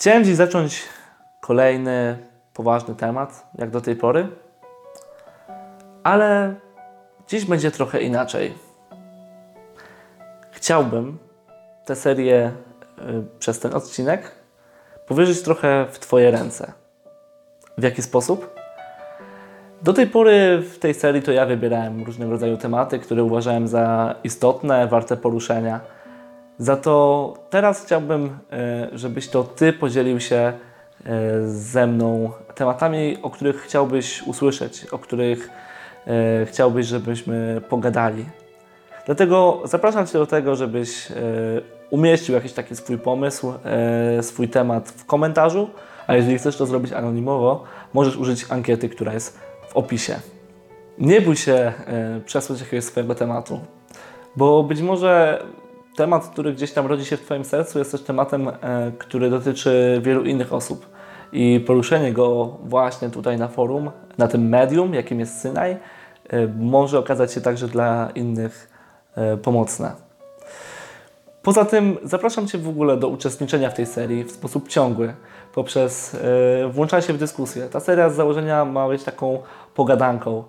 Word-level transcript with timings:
Chciałem 0.00 0.24
dziś 0.24 0.36
zacząć 0.36 0.82
kolejny 1.40 2.18
poważny 2.54 2.94
temat, 2.94 3.46
jak 3.58 3.70
do 3.70 3.80
tej 3.80 3.96
pory, 3.96 4.28
ale 6.02 6.54
dziś 7.28 7.44
będzie 7.44 7.70
trochę 7.70 8.02
inaczej. 8.02 8.54
Chciałbym 10.50 11.18
tę 11.84 11.96
serię 11.96 12.52
y, 12.98 13.02
przez 13.38 13.60
ten 13.60 13.74
odcinek 13.74 14.32
powierzyć 15.06 15.42
trochę 15.42 15.86
w 15.90 15.98
Twoje 15.98 16.30
ręce. 16.30 16.72
W 17.78 17.82
jaki 17.82 18.02
sposób? 18.02 18.54
Do 19.82 19.92
tej 19.92 20.06
pory 20.06 20.62
w 20.62 20.78
tej 20.78 20.94
serii 20.94 21.22
to 21.22 21.32
ja 21.32 21.46
wybierałem 21.46 22.04
różnego 22.04 22.30
rodzaju 22.30 22.56
tematy, 22.56 22.98
które 22.98 23.24
uważałem 23.24 23.68
za 23.68 24.14
istotne, 24.24 24.86
warte 24.86 25.16
poruszenia. 25.16 25.80
Za 26.60 26.76
to 26.76 27.34
teraz 27.50 27.84
chciałbym, 27.84 28.38
e, 28.52 28.88
żebyś 28.92 29.28
to 29.28 29.44
Ty 29.44 29.72
podzielił 29.72 30.20
się 30.20 30.36
e, 30.36 30.52
ze 31.46 31.86
mną 31.86 32.32
tematami, 32.54 33.16
o 33.22 33.30
których 33.30 33.62
chciałbyś 33.62 34.22
usłyszeć, 34.22 34.86
o 34.86 34.98
których 34.98 35.50
e, 36.06 36.46
chciałbyś, 36.46 36.86
żebyśmy 36.86 37.60
pogadali. 37.68 38.24
Dlatego 39.06 39.62
zapraszam 39.64 40.06
Cię 40.06 40.12
do 40.12 40.26
tego, 40.26 40.56
żebyś 40.56 41.08
umieścił 41.90 42.34
jakiś 42.34 42.52
taki 42.52 42.76
swój 42.76 42.98
pomysł, 42.98 43.52
swój 44.20 44.48
temat 44.48 44.88
w 44.88 45.06
komentarzu, 45.06 45.70
a 46.06 46.14
jeżeli 46.14 46.38
chcesz 46.38 46.56
to 46.56 46.66
zrobić 46.66 46.92
anonimowo, 46.92 47.64
możesz 47.94 48.16
użyć 48.16 48.46
ankiety, 48.48 48.88
która 48.88 49.12
jest 49.14 49.38
w 49.68 49.76
opisie. 49.76 50.20
Nie 50.98 51.20
bój 51.20 51.36
się 51.36 51.72
przesłać 52.24 52.60
jakiegoś 52.60 52.84
swojego 52.84 53.14
tematu, 53.14 53.60
bo 54.36 54.62
być 54.62 54.80
może 54.80 55.42
temat, 56.00 56.28
który 56.28 56.52
gdzieś 56.52 56.72
tam 56.72 56.86
rodzi 56.86 57.04
się 57.04 57.16
w 57.16 57.20
Twoim 57.20 57.44
sercu, 57.44 57.78
jest 57.78 57.92
też 57.92 58.02
tematem, 58.02 58.48
e, 58.48 58.92
który 58.98 59.30
dotyczy 59.30 60.00
wielu 60.02 60.24
innych 60.24 60.52
osób. 60.52 60.86
I 61.32 61.64
poruszenie 61.66 62.12
go 62.12 62.46
właśnie 62.64 63.10
tutaj 63.10 63.38
na 63.38 63.48
forum, 63.48 63.90
na 64.18 64.28
tym 64.28 64.48
medium, 64.48 64.94
jakim 64.94 65.20
jest 65.20 65.40
Synaj, 65.40 65.72
e, 65.72 66.46
może 66.58 66.98
okazać 66.98 67.32
się 67.32 67.40
także 67.40 67.68
dla 67.68 68.10
innych 68.14 68.70
e, 69.14 69.36
pomocne. 69.36 69.92
Poza 71.42 71.64
tym 71.64 71.96
zapraszam 72.04 72.46
Cię 72.46 72.58
w 72.58 72.68
ogóle 72.68 72.96
do 72.96 73.08
uczestniczenia 73.08 73.70
w 73.70 73.74
tej 73.74 73.86
serii 73.86 74.24
w 74.24 74.30
sposób 74.30 74.68
ciągły, 74.68 75.14
poprzez 75.54 76.16
włączanie 76.70 77.02
się 77.02 77.12
w 77.12 77.18
dyskusję. 77.18 77.68
Ta 77.68 77.80
seria 77.80 78.10
z 78.10 78.14
założenia 78.14 78.64
ma 78.64 78.88
być 78.88 79.04
taką 79.04 79.42
pogadanką, 79.74 80.44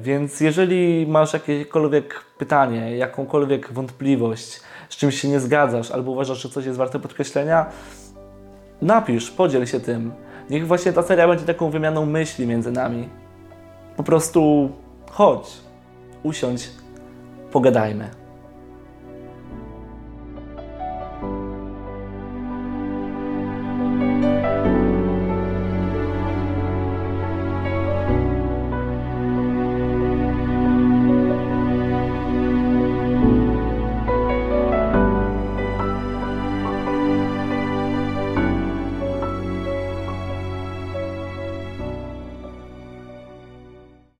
więc 0.00 0.40
jeżeli 0.40 1.06
masz 1.06 1.32
jakiekolwiek 1.32 2.24
pytanie, 2.38 2.96
jakąkolwiek 2.96 3.72
wątpliwość, 3.72 4.60
z 4.88 4.96
czymś 4.96 5.20
się 5.20 5.28
nie 5.28 5.40
zgadzasz, 5.40 5.90
albo 5.90 6.10
uważasz, 6.10 6.42
że 6.42 6.48
coś 6.48 6.64
jest 6.66 6.78
warte 6.78 6.98
podkreślenia, 6.98 7.66
napisz, 8.82 9.30
podziel 9.30 9.66
się 9.66 9.80
tym. 9.80 10.12
Niech 10.50 10.66
właśnie 10.66 10.92
ta 10.92 11.02
seria 11.02 11.28
będzie 11.28 11.44
taką 11.44 11.70
wymianą 11.70 12.06
myśli 12.06 12.46
między 12.46 12.72
nami. 12.72 13.08
Po 13.96 14.02
prostu 14.02 14.70
chodź, 15.10 15.50
usiądź, 16.22 16.70
pogadajmy. 17.52 18.27